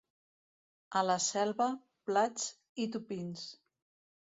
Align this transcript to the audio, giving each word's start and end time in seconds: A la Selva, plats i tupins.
A 1.01 1.03
la 1.09 1.17
Selva, 1.25 1.69
plats 2.11 2.49
i 2.87 2.91
tupins. 2.97 3.47